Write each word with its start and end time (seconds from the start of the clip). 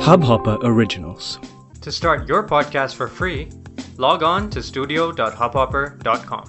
Hubhopper 0.00 0.56
Originals. 0.62 1.38
To 1.82 1.92
start 1.92 2.26
your 2.26 2.42
podcast 2.42 2.94
for 2.94 3.06
free, 3.06 3.50
log 3.98 4.22
on 4.22 4.48
to 4.50 4.62
studio.hubhopper.com. 4.62 6.44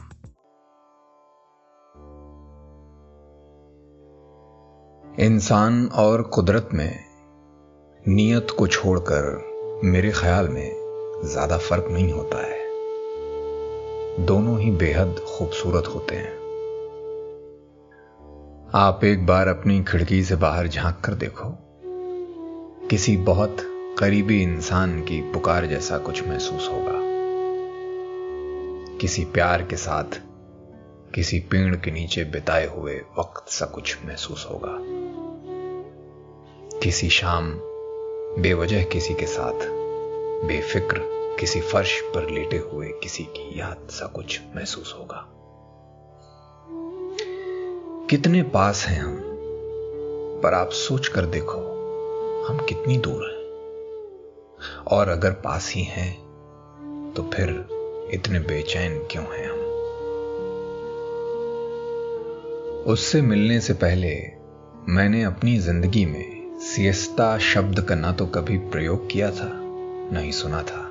इंसान 5.20 5.88
और 5.94 6.22
कुदरत 6.22 6.70
में 6.74 7.00
नियत 8.08 8.48
को 8.60 8.68
छोड़कर 8.68 9.28
मेरे 9.84 10.12
ख्याल 10.12 10.48
में 10.48 10.72
ज़्यादा 11.26 11.58
फ़र्क 11.58 11.88
नहीं 11.92 12.12
होता 12.14 12.38
है 12.38 12.60
दोनों 14.26 14.60
ही 14.60 14.72
बेहद 14.72 15.16
खूबसूरत 15.28 15.88
होते 15.96 16.16
हैं 16.16 16.40
आप 18.76 19.04
एक 19.04 19.26
बार 19.26 19.48
अपनी 19.48 19.84
खिड़की 19.84 20.24
से 20.24 20.36
बाहर 20.36 20.68
झाँक 20.68 21.02
कर 21.06 21.14
देखो 21.16 21.50
किसी 22.92 23.18
बहुत 23.18 23.58
करीबी 24.00 24.44
इंसान 24.44 25.02
की 25.02 25.22
पुकार 25.22 25.66
जैसा 25.66 25.98
कुछ 25.98 26.28
महसूस 26.28 26.70
होगा। 26.72 26.92
किसी 28.98 29.26
प्यार 29.26 29.64
के 29.64 29.76
साथ, 29.76 30.22
किसी 31.16 31.40
पेड़ 31.40 31.76
के 31.76 31.92
नीचे 31.92 32.24
बिताए 32.24 32.68
हुए 32.68 33.02
वक्त 33.20 33.52
सा 33.52 33.66
कुछ 33.66 33.98
महसूस 34.06 34.48
होगा। 34.52 34.78
किसी 36.80 37.10
शाम, 37.10 37.52
बेवजह 38.42 38.84
किसी 38.84 39.14
के 39.14 39.26
साथ, 39.26 39.68
बेफिक्र 40.48 41.00
किसी 41.40 41.62
फर्श 41.62 42.02
पर 42.02 42.30
लेटे 42.30 42.58
हुए 42.58 42.88
किसी 42.88 43.24
की 43.24 43.60
याद 43.60 43.88
सा 43.90 44.06
कुछ 44.06 44.42
महसूस 44.56 44.96
होगा। 45.00 45.28
कितने 48.10 48.44
पास 48.44 48.86
हैं 48.86 49.02
हम, 49.02 49.22
पर 50.44 50.54
आप 50.54 50.70
सोच 50.70 51.08
कर 51.08 51.26
देखो 51.26 51.81
हम 52.42 52.58
कितनी 52.70 52.98
दूर 52.98 53.24
हैं? 53.24 53.40
और 54.88 55.10
अगर 55.10 55.32
पास 55.32 55.72
ही 55.76 55.84
हैं 55.84 56.12
तो 57.16 57.24
फिर 57.24 57.50
इतने 58.14 58.40
बेचैन 58.40 58.98
क्यों 59.12 59.24
हैं 59.26 59.48
हम? 59.50 59.60
उससे 62.88 63.22
मिलने 63.22 63.60
से 63.60 63.74
पहले 63.74 64.16
मैंने 64.90 65.24
अपनी 65.24 65.58
ज़िंदगी 65.58 66.06
में 66.06 66.58
सियस्ता 66.60 67.38
शब्द 67.38 67.82
का 67.82 67.96
ना 67.96 68.12
तो 68.12 68.26
कभी 68.26 68.58
प्रयोग 68.58 69.10
किया 69.12 69.32
था, 69.32 69.50
ना 70.14 70.20
ही 70.20 70.32
सुना 70.32 70.62
था। 70.64 70.88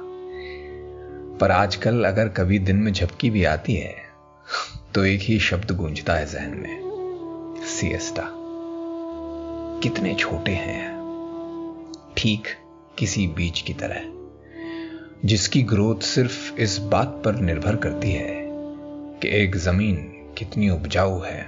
पर 1.40 1.50
आजकल 1.50 2.04
अगर 2.04 2.28
कभी 2.28 2.58
दिन 2.58 2.76
में 2.76 2.92
झपकी 2.92 3.30
भी 3.30 3.44
आती 3.44 3.74
है 3.74 3.94
तो 4.94 5.04
एक 5.04 5.20
ही 5.20 5.38
शब्द 5.40 5.76
गूंजता 5.76 6.14
है 6.14 6.26
जहन 6.26 6.56
में 6.56 7.62
सियस्ता 7.66 8.30
कितने 9.82 10.14
छोटे 10.14 10.52
हैं। 10.52 10.99
ठीक 12.20 12.48
किसी 12.98 13.26
बीज 13.26 13.60
की 13.60 13.72
तरह, 13.74 14.02
जिसकी 15.24 15.62
ग्रोथ 15.62 16.00
सिर्फ़ 16.00 16.54
इस 16.54 16.78
बात 16.78 17.22
पर 17.24 17.34
निर्भर 17.34 17.76
करती 17.76 18.10
है 18.12 18.34
कि 19.22 19.28
एक 19.28 19.56
ज़मीन 19.56 19.96
कितनी 20.38 20.70
उपजाऊ 20.70 21.20
है। 21.20 21.42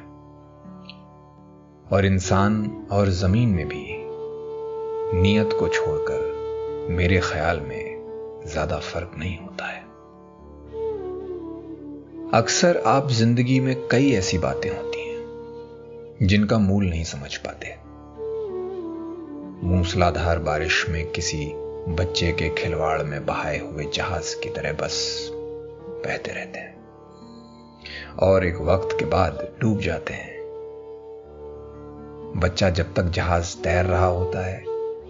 और 1.92 2.06
इंसान 2.06 2.86
और 2.92 3.08
ज़मीन 3.08 3.48
में 3.48 3.68
भी 3.68 3.84
नियत 5.22 5.56
को 5.58 5.68
छोड़कर 5.68 6.88
मेरे 6.90 7.20
ख्याल 7.20 7.60
में 7.60 8.42
ज़्यादा 8.46 8.78
फ़र्क 8.78 9.12
नहीं 9.18 9.38
होता 9.38 9.66
है। 9.66 9.80
अक्सर 12.34 12.82
आप 12.86 13.10
ज़िंदगी 13.10 13.60
में 13.60 13.74
कई 13.88 14.12
ऐसी 14.12 14.38
बातें 14.38 14.70
होती 14.70 15.08
हैं 15.08 16.26
जिनका 16.26 16.58
मूल 16.58 16.90
नहीं 16.90 17.04
समझ 17.04 17.36
पाते। 17.36 17.81
मूसलाधार 19.64 20.38
बारिश 20.38 20.88
में 20.88 21.10
किसी 21.10 21.52
बच्चे 21.88 22.32
के 22.32 22.48
खिलवाड़ 22.48 23.02
में 23.02 23.26
बहाए 23.26 23.58
हुए 23.58 23.84
जहाज़ 23.94 24.40
की 24.40 24.50
तरह 24.50 24.72
बस 24.72 25.28
बहते 26.06 26.32
रहते 26.32 26.58
हैं। 26.58 26.88
और 28.22 28.44
एक 28.44 28.56
वक्त 28.56 28.98
के 28.98 29.04
बाद 29.04 29.48
डूब 29.60 29.80
जाते 29.80 30.14
हैं। 30.14 30.40
बच्चा 32.36 32.70
जब 32.70 32.94
तक 32.94 33.02
जहाज़ 33.02 33.56
तैर 33.56 33.84
रहा 33.84 34.06
होता 34.06 34.46
है, 34.46 34.64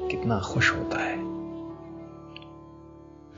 कितना 0.08 0.40
खुश 0.40 0.72
होता 0.72 0.98
है। 0.98 1.16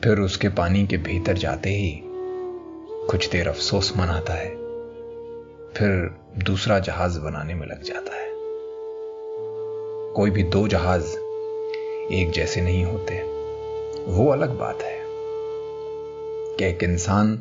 फिर 0.03 0.21
उसके 0.21 0.49
पानी 0.49 0.87
के 0.87 0.97
भीतर 0.97 1.33
जाते 1.33 1.71
ही 1.71 2.03
कुछ 3.11 3.31
देर 3.31 3.49
अफसोस 3.49 3.97
मनाता 3.97 4.35
है। 4.35 4.51
फिर 5.75 6.17
दूसरा 6.39 6.79
जहाज़ 6.79 7.21
बनाने 7.21 7.55
में 7.55 7.67
लग 7.67 7.83
जाता 7.83 8.17
है। 8.17 8.34
कोई 10.17 10.31
भी 10.31 10.43
दो 10.43 10.67
जहाज़ 10.69 11.17
एक 12.15 12.31
जैसे 12.35 12.61
नहीं 12.61 12.85
होते। 12.85 13.15
वो 14.09 14.29
अलग 14.33 14.59
बात 14.59 14.83
है 14.83 14.99
कि 16.59 16.65
एक 16.65 16.83
इंसान 16.83 17.39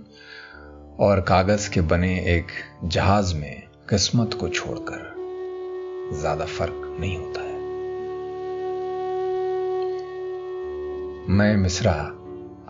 और 0.99 1.21
कागज़ 1.21 1.69
के 1.69 1.81
बने 1.81 2.13
एक 2.35 2.47
जहाज़ 2.85 3.35
में 3.35 3.63
किस्मत 3.89 4.33
को 4.33 4.49
छोड़कर 4.49 5.11
ज़्यादा 6.13 6.45
फ़र्क 6.45 6.97
नहीं 6.99 7.17
होता 7.17 7.41
है। 7.41 7.51
मैं 11.29 11.55
मिश्रा, 11.57 11.93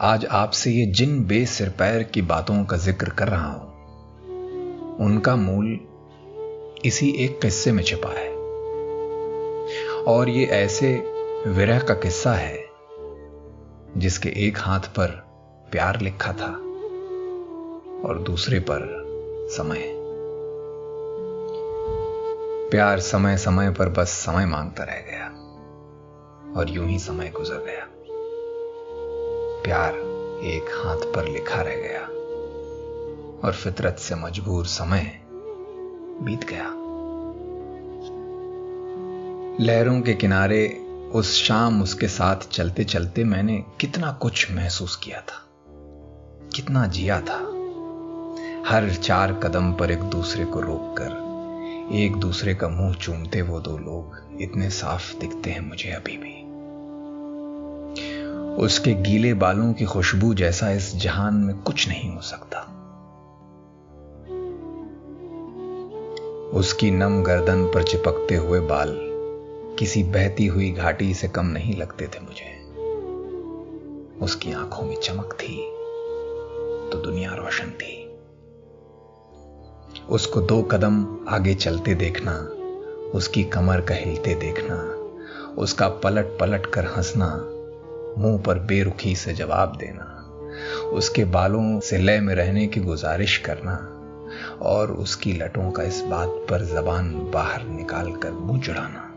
आज 0.02 0.26
आपसे 0.26 0.72
ये 0.72 0.86
जिन 0.92 1.24
बेसिर 1.26 1.70
पैर 1.70 2.04
की 2.04 2.22
बातों 2.24 2.64
का 2.66 2.78
ज़िक्र 2.80 3.10
कर 3.10 3.28
रहा 3.28 3.52
हूँ, 3.52 3.72
उनका 5.00 5.36
मूल 5.36 5.80
इसी 6.86 7.10
एक 7.20 7.42
किस्से 7.42 7.72
में 7.72 7.84
छिपा 7.84 8.10
है। 8.10 8.33
और 10.08 10.30
ये 10.30 10.46
ऐसे 10.46 10.96
विरह 11.48 11.80
का 11.80 11.94
किस्सा 11.94 12.34
है, 12.34 12.66
जिसके 13.98 14.30
एक 14.30 14.58
हाथ 14.58 14.80
पर 14.80 15.08
प्यार 15.72 16.02
लिखा 16.02 16.34
था 16.34 16.52
और 18.08 18.20
दूसरे 18.26 18.60
पर 18.60 19.04
समय। 19.52 19.84
प्यार 22.72 23.00
समय 23.00 23.38
समय 23.38 23.72
पर 23.72 23.90
बस 23.90 24.10
समय 24.10 24.46
माँगता 24.46 24.84
रह 24.84 25.00
गया 25.00 25.28
और 26.60 26.70
यूँ 26.70 26.88
ही 26.88 27.00
समय 27.00 27.30
गुजर 27.30 27.64
गया। 27.66 27.88
प्यार 29.64 29.94
एक 30.44 30.66
हाथ 30.74 30.98
पर 30.98 31.28
लिखा 31.28 31.62
रह 31.62 31.76
गया 31.76 32.02
और 33.48 33.54
फितरत 33.54 33.96
से 34.00 34.16
मजबूर 34.16 34.66
समय 34.66 35.22
बीत 36.22 36.44
गया। 36.44 36.83
लहरों 39.62 40.02
के 40.02 40.14
किनारे 40.14 40.68
उस 41.14 41.44
शाम 41.44 41.84
उसके 41.84 42.08
साथ 42.08 42.36
चलते 42.36 42.84
चलते 42.84 43.24
मैंने 43.24 43.64
कितना 43.82 44.12
कुछ 44.12 44.52
महसूस 44.52 44.96
किया 44.96 45.22
था। 45.22 45.50
कितना 46.56 46.88
जिया 46.88 47.22
था। 47.22 47.38
हर 48.68 48.90
चार 48.90 49.34
कदम 49.34 49.74
पर 49.74 49.92
एक 49.92 50.02
दूसरे 50.02 50.46
को 50.46 50.60
रोककर 50.60 51.24
एक 51.96 52.16
दूसरे 52.16 52.56
का 52.56 52.70
मुँह 52.70 52.94
चूमते 52.94 53.42
वो 53.42 53.60
दो 53.60 53.78
लोग 53.78 54.42
इतने 54.42 54.70
साफ़ 54.70 55.20
दिखते 55.20 55.50
हैं 55.50 55.70
मुझे 55.70 55.90
अभी 55.90 56.18
भी। 56.18 56.44
उसके 58.66 58.94
गीले 58.94 59.34
बालों 59.34 59.74
की 59.74 59.86
खुशबू 59.86 60.34
जैसा 60.34 60.72
इस 60.72 60.96
जहान 60.96 61.34
में 61.34 61.58
कुछ 61.58 61.88
नहीं 61.88 62.16
हो 62.16 62.22
सकता। 62.22 62.60
उसकी 66.54 66.92
नम 66.92 67.24
गर्दन 67.24 67.66
पर 67.66 67.84
चिपकते 67.84 68.36
हुए 68.36 68.60
बाल 68.60 69.13
किसी 69.80 70.04
बहती 70.04 70.46
हुई 70.48 70.72
घाटी 70.72 71.14
से 71.14 71.28
कम 71.28 71.46
नहीं 71.46 71.76
लगते 71.78 72.08
थे 72.08 72.20
मुझे। 72.20 72.52
उसकी 74.22 74.52
आँखों 74.54 74.86
में 74.86 74.96
चमक 74.96 75.34
थी 75.34 75.56
तो 76.92 77.02
दुनिया 77.02 77.34
रोशन 77.34 77.72
थी। 77.72 78.00
उसको 80.10 80.42
दो 80.42 80.62
कदम 80.62 81.26
आगे 81.30 81.54
चलते 81.54 81.96
देखना, 81.96 82.34
उसकी 83.14 83.44
कमर 83.44 83.82
का 83.82 83.96
हिलते 83.96 84.36
देखना, 84.36 84.76
उसका 85.62 85.88
पलट 85.88 86.26
पलट 86.40 86.66
कर 86.66 86.86
हंसना, 86.86 87.28
मुँह 88.18 88.42
पर 88.42 88.60
बेरुखी 88.60 89.16
से 89.16 89.34
जवाब 89.34 89.76
देना, 89.76 90.10
उसके 90.90 91.26
बालों 91.26 91.80
से 91.80 91.98
लय 91.98 92.20
में 92.20 92.36
रहने 92.36 92.68
की 92.68 92.80
गुजारिश 92.80 93.38
करना, 93.38 93.76
और 94.62 94.92
उसकी 94.92 95.34
लटों 95.34 95.72
का 95.72 95.84
इस 95.84 96.02
बात 96.02 96.30
पर 96.50 96.66
जबान 96.66 97.32
बाहर 97.34 97.68
निकाल 97.68 98.12
कर 98.12 98.32
मुँह 98.32 98.62
चढ़ाना। 98.62 99.10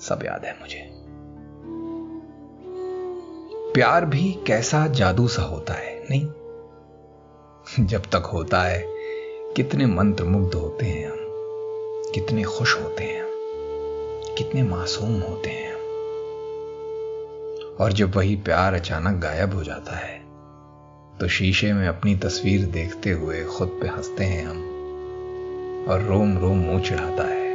सब 0.00 0.18
याद 0.24 0.44
है 0.44 0.56
मुझे। 0.60 0.90
प्यार 3.72 4.04
भी 4.04 4.38
कैसा 4.46 4.86
जादू 4.86 5.28
सा 5.28 5.42
होता 5.42 5.74
है, 5.74 6.04
नहीं? 6.10 6.26
जब 7.86 8.02
तक 8.02 8.26
होता 8.32 8.62
है, 8.62 8.84
कितने 9.56 9.86
मंत्र 9.86 10.24
मुग्ध 10.24 10.54
होते 10.54 10.86
हैं 10.86 11.10
हम, 11.10 11.16
कितने 12.14 12.42
खुश 12.42 12.76
होते 12.76 13.04
हैं 13.04 13.24
कितने 14.38 14.62
मासूम 14.62 15.20
होते 15.20 15.50
हैं 15.50 15.74
और 17.76 17.92
जब 17.92 18.16
वही 18.16 18.36
प्यार 18.36 18.74
अचानक 18.74 19.22
गायब 19.22 19.54
हो 19.54 19.64
जाता 19.64 19.96
है 19.96 20.24
तो 21.20 21.28
शीशे 21.28 21.72
में 21.72 21.88
अपनी 21.88 22.16
तस्वीर 22.16 22.66
देखते 22.66 23.10
हुए 23.10 23.44
खुद 23.44 23.78
पे 23.82 23.88
हँसते 23.88 24.24
हैं 24.24 24.46
हम, 24.46 24.58
और 25.88 26.00
रोम 26.00 26.38
रोम 26.38 26.58
मुँह 26.58 26.80
चिढ़ाता 26.80 27.24
है। 27.24 27.54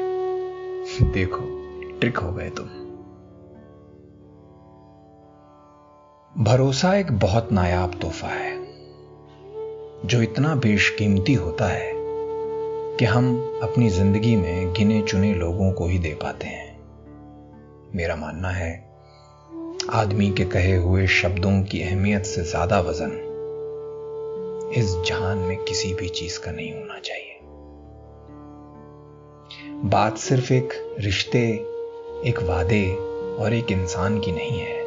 देखो 1.12 1.59
ट्रिक 2.00 2.18
हो 2.18 2.31
गए 2.31 2.50
तुम। 2.50 2.68
भरोसा 6.44 6.96
एक 6.96 7.12
बहुत 7.12 7.51
नायाब 7.51 8.00
तोहफा 8.01 8.28
है, 8.28 8.57
जो 10.06 10.22
इतना 10.22 10.56
बेशकीमती 10.56 11.34
होता 11.34 11.68
है 11.68 11.92
कि 12.98 13.06
हम 13.06 13.60
अपनी 13.63 13.90
ज़िंदगी 13.90 14.36
में 14.36 14.74
गिने 14.74 15.01
चुने 15.01 15.34
लोगों 15.34 15.72
को 15.72 15.88
ही 15.88 16.00
दे 16.00 16.13
पाते 16.13 16.48
हैं। 16.48 16.68
मेरा 17.96 18.16
मानना 18.16 18.50
है, 18.50 18.72
आदमी 19.94 20.30
के 20.31 20.46
कहे 20.46 20.75
हुए 20.75 21.07
शब्दों 21.07 21.62
की 21.63 21.81
अहमियत 21.81 22.25
से 22.25 22.44
ज़्यादा 22.44 22.80
वज़न 22.80 23.12
इस 24.75 24.96
जहान 25.07 25.38
में 25.38 25.57
किसी 25.63 25.94
भी 25.94 26.10
चीज़ 26.10 26.40
का 26.40 26.51
नहीं 26.51 26.72
होना 26.74 27.00
चाहिए। 27.00 27.40
बात 29.90 30.18
सिर्फ़ 30.18 30.54
एक 30.54 30.74
रिश्ते 31.00 31.42
एक 32.25 32.39
वादे 32.44 32.95
और 33.39 33.54
एक 33.54 33.71
इंसान 33.71 34.19
की 34.19 34.31
नहीं 34.31 34.60
है। 34.60 34.77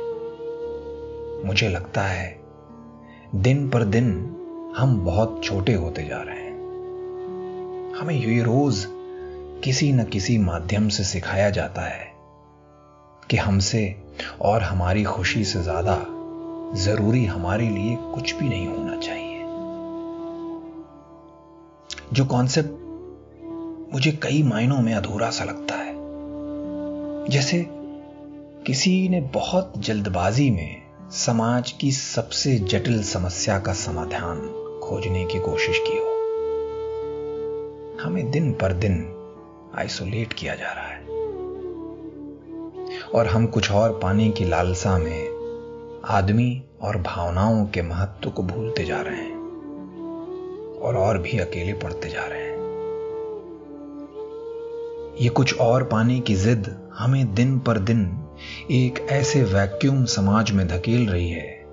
मुझे 1.44 1.68
लगता 1.68 2.02
है, 2.02 2.40
दिन 3.34 3.70
पर 3.70 3.84
दिन 3.84 4.10
हम 4.76 5.00
बहुत 5.04 5.40
छोटे 5.44 5.74
होते 5.74 6.04
जा 6.04 6.22
रहे 6.22 6.40
हैं। 6.40 7.94
हमें 7.94 8.14
ये 8.14 8.42
रोज 8.42 8.86
किसी 9.64 9.92
न 9.92 10.04
किसी 10.04 10.38
माध्यम 10.38 10.88
से 10.88 11.04
सिखाया 11.04 11.50
जाता 11.50 11.82
है 11.82 12.12
कि 13.30 13.36
हमसे 13.36 14.02
और 14.40 14.62
हमारी 14.62 15.04
खुशी 15.04 15.44
से 15.44 15.62
ज़्यादा 15.62 15.96
ज़रूरी 16.74 17.24
हमारे 17.24 17.68
लिए 17.68 17.96
कुछ 17.96 18.34
भी 18.34 18.48
नहीं 18.48 18.66
होना 18.66 18.96
चाहिए। 18.96 19.40
जो 22.12 22.24
कॉन्सेप्ट 22.24 22.72
मुझे 23.94 24.12
कई 24.12 24.42
मायनों 24.42 24.78
में 24.78 24.94
अधूरा 24.94 25.30
सा 25.30 25.44
लगता 25.44 25.74
है। 25.74 25.81
जैसे 27.30 27.66
किसी 28.66 29.08
ने 29.08 29.20
बहुत 29.20 29.72
जल्दबाजी 29.78 30.50
में 30.50 30.76
समाज 31.10 31.70
की 31.70 31.92
सबसे 31.92 32.58
जटिल 32.58 33.02
समस्या 33.02 33.58
का 33.58 33.72
समाधान 33.72 34.38
खोजने 34.84 35.24
की 35.24 35.38
कोशिश 35.38 35.78
की 35.78 35.98
हो। 35.98 36.04
हमें 38.02 38.30
दिन 38.30 38.52
पर 38.52 38.72
दिन 38.72 39.14
आइसोलेट 39.74 40.32
किया 40.32 40.54
जा 40.54 40.72
रहा 40.72 40.86
है। 40.86 41.02
और 43.14 43.26
हम 43.26 43.46
कुछ 43.46 43.70
और 43.70 44.00
पाने 44.02 44.30
की 44.30 44.44
लालसा 44.44 44.98
में 44.98 45.28
आदमी 46.04 46.62
और 46.82 46.96
भावनाओं 46.96 47.66
के 47.66 47.82
महत्व 47.82 48.30
को 48.30 48.42
भूलते 48.42 48.84
जा 48.84 49.00
रहे 49.00 49.16
हैं 49.16 49.36
और 50.78 50.96
और 50.96 51.18
भी 51.18 51.38
अकेले 51.38 51.72
पड़ते 51.72 52.08
जा 52.08 52.24
रहे 52.26 52.42
हैं। 52.42 52.51
ये 55.22 55.28
कुछ 55.28 55.58
और 55.60 55.82
पाने 55.84 56.18
की 56.20 56.34
जिद 56.34 56.66
हमें 56.94 57.34
दिन 57.34 57.58
पर 57.58 57.78
दिन 57.78 58.00
एक 58.70 58.98
ऐसे 59.10 59.42
वैक्यूम 59.44 60.04
समाज 60.04 60.50
में 60.50 60.66
धकेल 60.68 61.08
रही 61.08 61.30
है, 61.30 61.66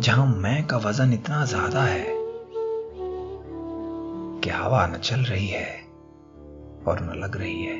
जहाँ 0.00 0.26
मैं 0.26 0.66
का 0.66 0.76
वज़न 0.76 1.12
इतना 1.12 1.44
ज़्यादा 1.44 1.82
है 1.82 2.04
कि 4.40 4.50
हवा 4.50 4.86
न 4.86 4.98
चल 4.98 5.20
रही 5.20 5.46
है 5.46 5.68
और 6.86 7.00
न 7.00 7.18
लग 7.18 7.36
रही 7.36 7.64
है। 7.64 7.78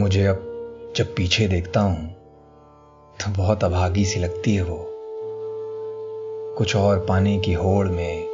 मुझे 0.00 0.26
अब 0.26 0.92
जब 0.96 1.14
पीछे 1.14 1.48
देखता 1.48 1.80
हूँ 1.80 2.08
तो 3.18 3.32
बहुत 3.32 3.64
अभागी 3.64 4.04
सी 4.04 4.20
लगती 4.20 4.54
है 4.54 4.62
वो। 4.62 4.78
कुछ 6.58 6.76
और 6.76 7.04
पाने 7.08 7.38
की 7.38 7.52
होड़ 7.52 7.88
में 7.88 8.33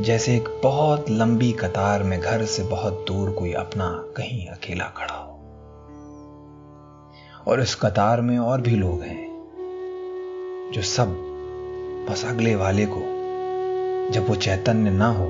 जैसे 0.00 0.34
एक 0.36 0.48
बहुत 0.62 1.10
लंबी 1.10 1.52
कतार 1.52 2.02
में 2.02 2.20
घर 2.20 2.44
से 2.44 2.62
बहुत 2.62 3.04
दूर 3.08 3.30
कोई 3.30 3.52
अपना 3.52 3.88
कहीं 4.16 4.46
अकेला 4.46 4.84
खड़ा 4.84 5.14
हो। 5.14 5.32
और 7.46 7.60
इस 7.60 7.74
कतार 7.74 8.20
में 8.20 8.38
और 8.38 8.60
भी 8.60 8.76
लोग 8.76 9.02
हैं 9.02 9.26
जो 10.74 10.82
सब, 10.82 11.08
बस 12.10 12.24
अगले 12.24 12.54
वाले 12.54 12.86
को, 12.86 13.00
जब 14.12 14.28
वो 14.28 14.34
चैतन्य 14.34 14.90
ना 14.90 15.08
हो 15.08 15.26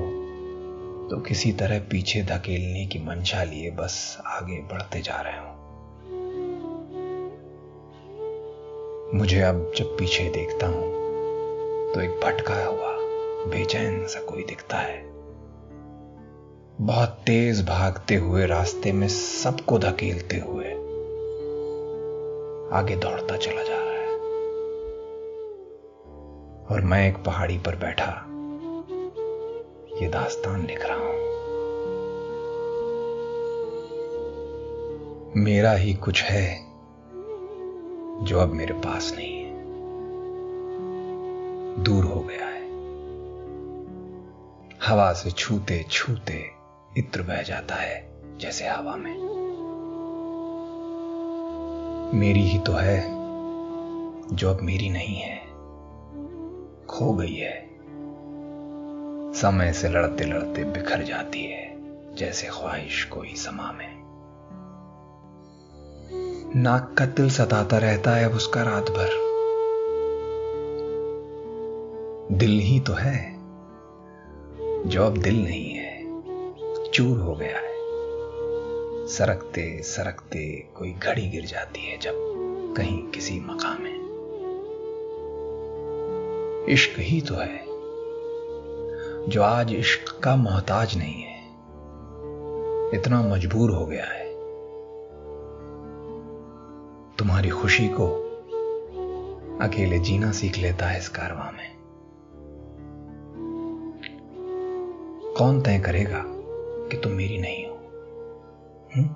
तो 1.11 1.19
किसी 1.19 1.51
तरह 1.51 1.79
पीछे 1.79 2.21
धकेलने 2.21 2.85
की 2.85 2.99
मंशा 2.99 3.43
लिए 3.43 3.71
बस 3.71 4.17
आगे 4.25 4.61
बढ़ते 4.61 5.01
जा 5.01 5.21
रहे 5.21 5.39
हो। 5.39 5.49
मुझे 9.17 9.41
अब 9.41 9.71
जब 9.77 9.97
पीछे 9.99 10.29
देखता 10.29 10.67
हूँ 10.67 11.00
बेचैन 13.71 14.07
सा 14.07 14.19
कोई 14.19 14.43
दिखता 14.43 14.77
है। 14.77 15.01
बहुत 16.81 17.09
तेज 17.25 17.61
भागते 17.65 18.15
हुए 18.15 18.45
रास्ते 18.45 18.91
में 18.91 19.07
सबको 19.07 19.77
धकेलते 19.79 20.37
हुए 20.37 20.71
आगे 22.77 22.95
दौड़ता 22.95 23.37
चला 23.37 23.63
जा 23.63 23.75
रहा 23.75 23.93
है। 23.93 24.09
और 26.65 26.81
मैं 26.83 27.07
एक 27.09 27.23
पहाड़ी 27.25 27.57
पर 27.57 27.75
बैठा, 27.75 28.11
ये 30.01 30.09
दास्तान 30.09 30.65
लिख 30.65 30.85
रहा 30.85 30.97
हूँ। 30.97 31.15
मेरा 35.35 35.71
ही 35.73 35.93
कुछ 35.93 36.23
है 36.23 36.47
जो 38.25 38.39
अब 38.39 38.53
मेरे 38.53 38.73
पास 38.73 39.13
नहीं 39.17 39.40
हवा 44.91 45.13
से 45.13 45.31
छूते 45.31 45.85
छूते 45.91 46.51
इत्र 46.97 47.21
बह 47.21 47.41
जाता 47.41 47.75
है, 47.75 48.11
जैसे 48.37 48.67
हवा 48.67 48.95
में। 48.95 49.17
मेरी 52.19 52.41
ही 52.41 52.59
तो 52.59 52.71
है, 52.71 53.03
जो 54.35 54.49
अब 54.49 54.61
मेरी 54.61 54.89
नहीं 54.89 55.15
है। 55.15 55.37
खो 56.85 57.13
गई 57.13 57.33
है। 57.33 57.69
समय 59.33 59.73
से 59.73 59.89
लड़ते 59.89 60.23
लड़ते 60.23 60.63
बिखर 60.63 61.03
जाती 61.03 61.43
है, 61.43 61.75
जैसे 62.15 62.47
ख्वाहिश 62.47 63.03
कोई 63.03 63.35
समा 63.35 63.71
में। 63.71 64.01
नाक 66.55 66.95
का 66.97 67.05
तिल 67.05 67.29
सताता 67.29 67.77
रहता 67.77 68.11
है 68.11 68.25
अब 68.25 68.31
उसका 68.31 68.61
रात 68.63 68.83
भर। 68.83 69.31
दिल 72.31 72.59
ही 72.59 72.79
तो 72.79 72.93
है। 72.93 73.30
जो 74.85 75.03
अब 75.03 75.17
दिल 75.17 75.43
नहीं 75.43 75.69
है, 75.69 76.03
चूर 76.91 77.19
हो 77.19 77.35
गया 77.35 77.57
है। 77.57 77.71
सरकते 79.07 79.83
सरकते 79.83 80.69
कोई 80.77 80.91
घड़ी 80.91 81.29
गिर 81.29 81.45
जाती 81.45 81.81
है 81.81 81.97
जब 81.97 82.13
कहीं 82.77 83.07
किसी 83.07 83.39
मकाम 83.39 83.81
में। 83.81 84.01
इश्क 86.69 86.99
ही 86.99 87.21
तो 87.21 87.35
है, 87.35 87.65
जो 89.29 89.41
आज 89.41 89.73
इश्क 89.73 90.21
का 90.23 90.35
मोहताज 90.35 90.97
नहीं 90.97 91.21
है, 91.21 91.41
इतना 92.95 93.21
मजबूर 93.21 93.71
हो 93.71 93.85
गया 93.85 94.05
है। 94.05 94.25
तुम्हारी 97.15 97.49
खुशी 97.49 97.87
को 97.87 98.07
अकेले 99.61 99.99
जीना 99.99 100.31
सीख 100.31 100.57
लेता 100.57 100.85
है 100.85 100.97
इस 100.97 101.09
कारवां 101.09 101.53
में। 101.53 101.80
कौन 105.37 105.61
तय 105.61 105.79
करेगा 105.79 106.23
कि 106.89 106.97
तुम 106.97 107.11
मेरी 107.11 107.37
नहीं 107.37 107.65
हो? 107.67 107.75
हम्म? 108.95 109.15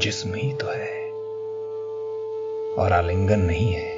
जिस्म 0.00 0.34
ही 0.34 0.52
तो 0.52 0.66
है। 0.66 1.08
और 2.74 2.92
आलिंगन 2.92 3.40
नहीं 3.40 3.72
है, 3.72 3.96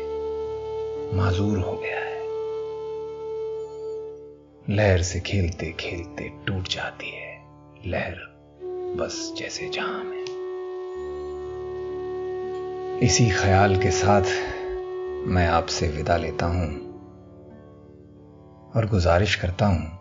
माजूर 1.16 1.58
हो 1.58 1.72
गया 1.72 2.00
है। 2.00 2.20
लहर 4.76 5.02
से 5.02 5.20
खेलते 5.20 5.72
खेलते 5.80 6.32
टूट 6.46 6.68
जाती 6.68 7.10
है। 7.10 7.42
लहर 7.86 8.14
बस 8.96 9.34
जैसे 9.36 9.68
जहाँ 9.68 10.04
में 10.04 10.20
इसी 13.02 13.30
ख्याल 13.30 13.76
के 13.76 13.90
साथ 13.90 14.22
मैं 15.26 15.48
आपसे 15.48 15.88
विदा 15.88 16.16
लेता 16.16 16.46
हूँ। 16.46 16.89
और 18.76 18.86
गुजारिश 18.86 19.34
करता 19.34 19.66
हूँ 19.66 19.98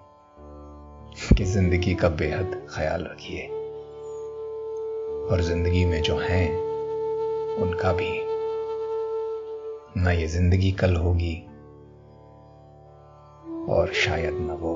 कि 1.38 1.44
ज़िंदगी 1.44 1.96
का 1.96 2.10
बेहद 2.10 2.68
ख्याल 2.70 3.04
रखिए। 3.04 3.48
और 5.32 5.42
ज़िंदगी 5.42 5.86
में 5.86 6.02
जो 6.02 6.18
हैं, 6.18 6.58
उनका 7.56 7.94
भी। 7.94 8.12
ना 10.02 10.12
ये 10.12 10.28
ज़िंदगी 10.28 10.72
कल 10.72 10.96
होगी, 10.96 11.36
और 13.74 13.92
शायद 13.94 14.34
ना 14.34 14.54
वो। 14.54 14.76